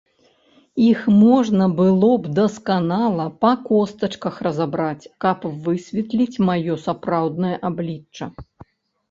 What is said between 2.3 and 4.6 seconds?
дасканала, па костачках,